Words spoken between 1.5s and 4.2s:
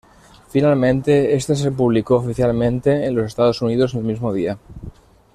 se publicó oficialmente en los Estados Unidos el